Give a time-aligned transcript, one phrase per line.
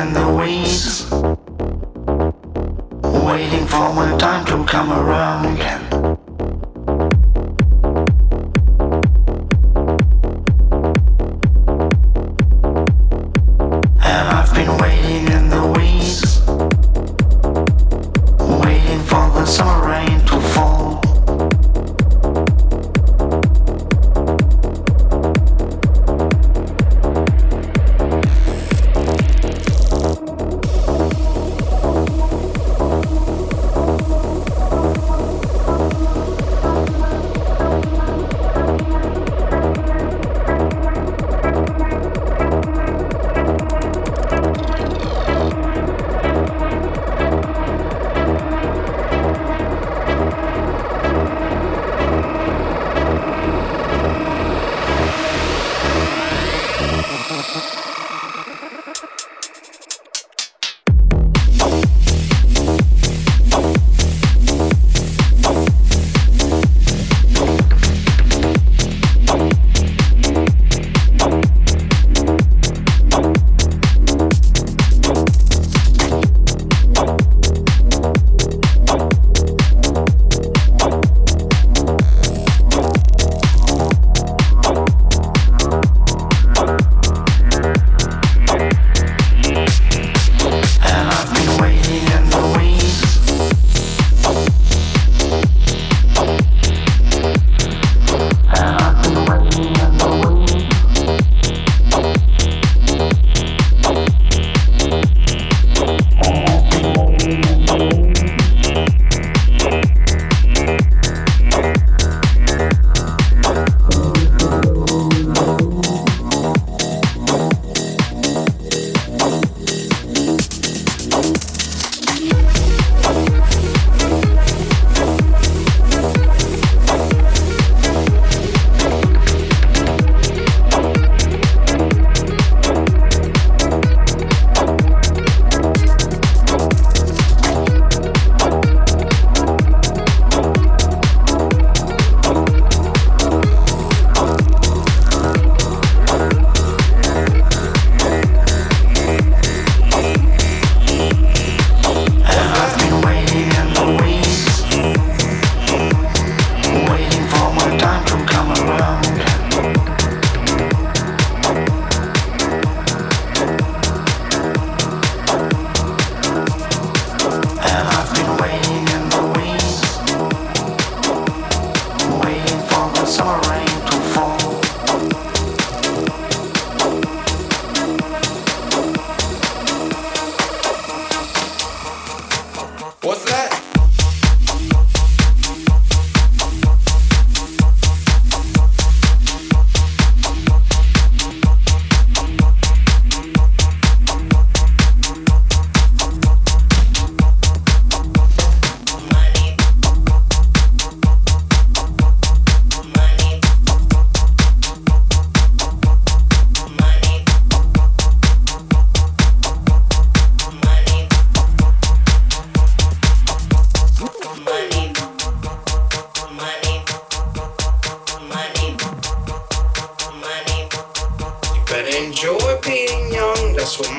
[0.00, 1.10] In the weeds,
[3.26, 5.58] waiting for my time to come around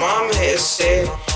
[0.01, 0.31] again.
[0.31, 1.30] a happy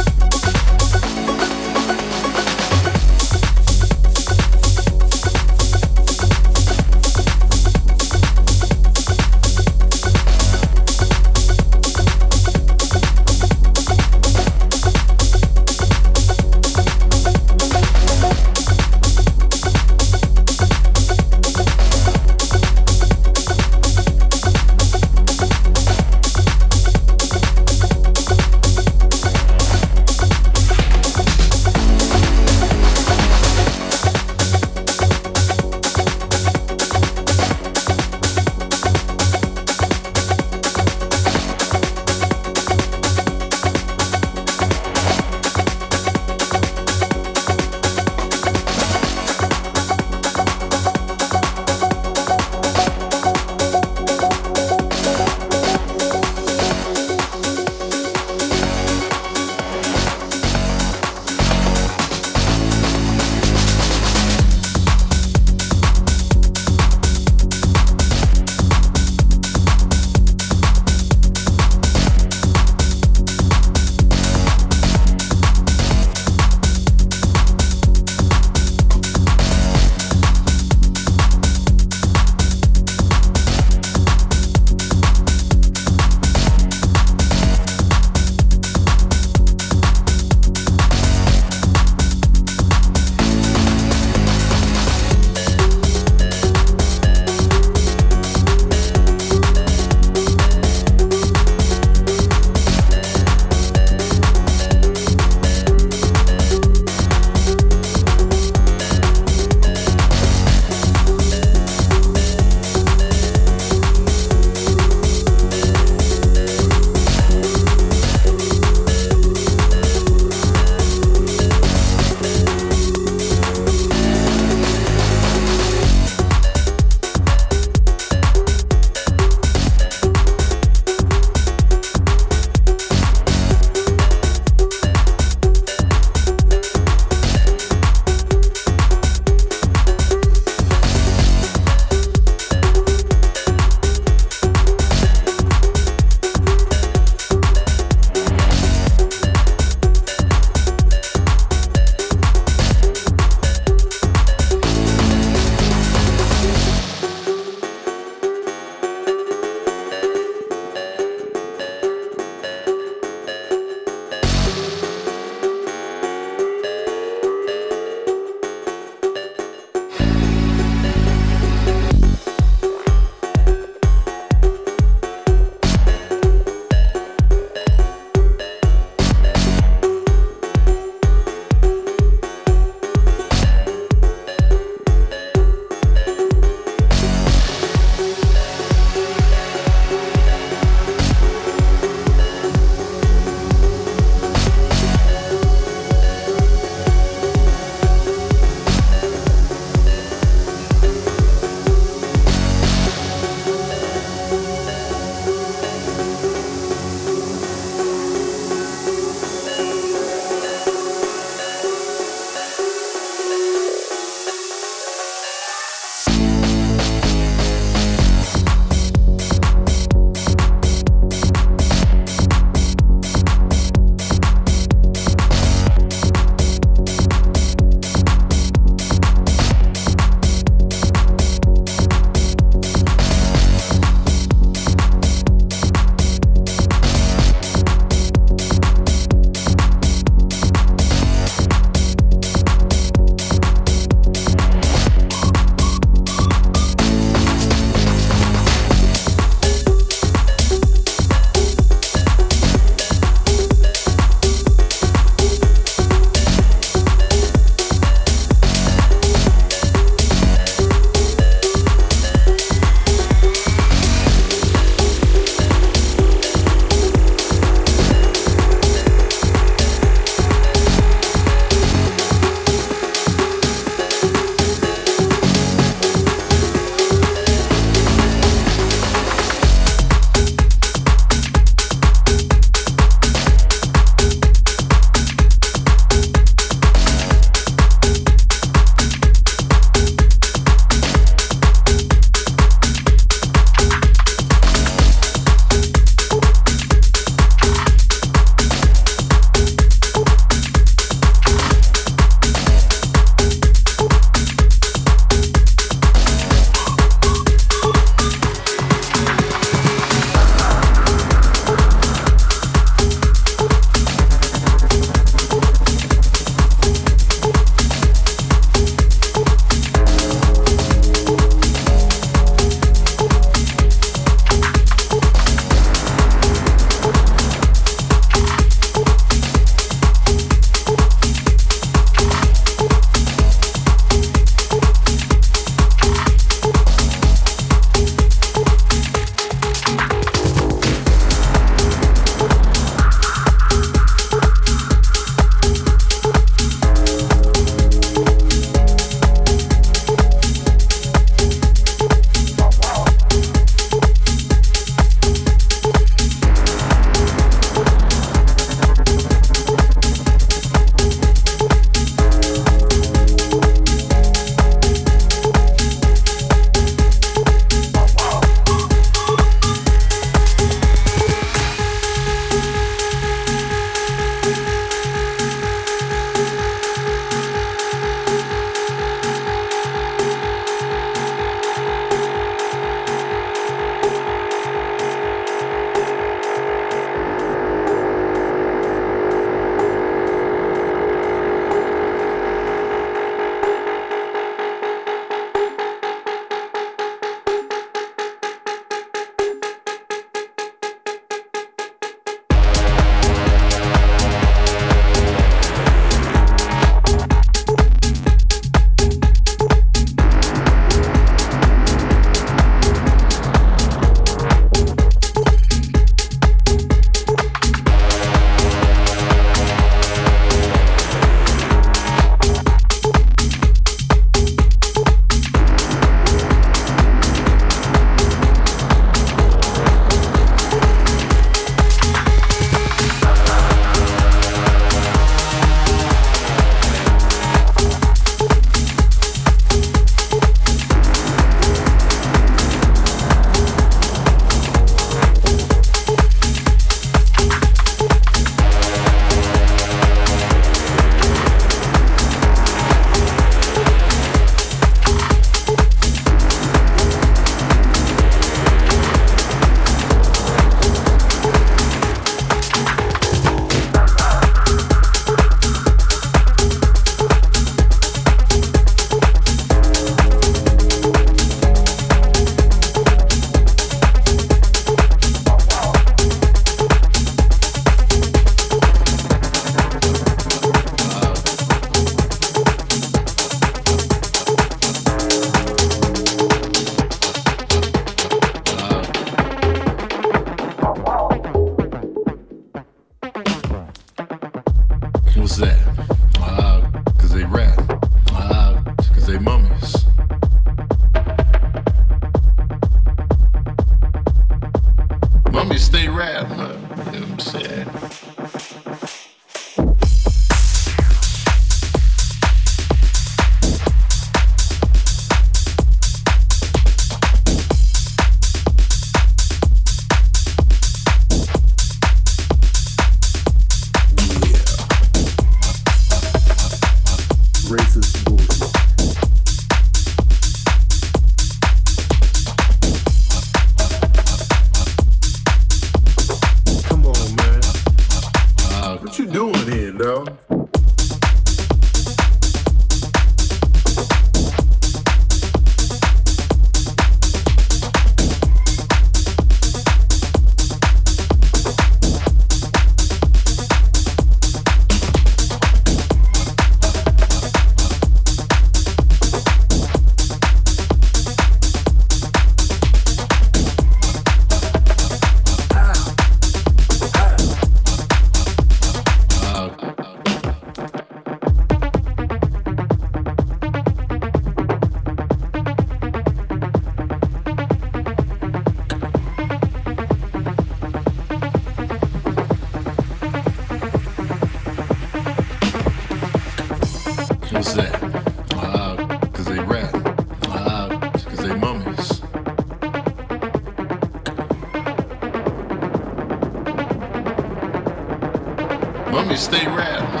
[599.11, 600.00] Mummies stay rap,